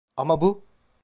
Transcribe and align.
Ama 0.17 0.41
bu... 0.41 0.65